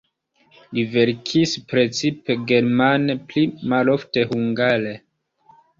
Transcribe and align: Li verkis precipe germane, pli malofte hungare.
Li 0.77 0.85
verkis 0.95 1.53
precipe 1.73 2.39
germane, 2.53 3.19
pli 3.31 3.47
malofte 3.75 4.27
hungare. 4.35 5.01